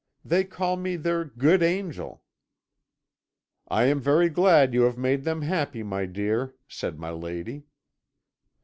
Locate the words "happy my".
5.43-6.07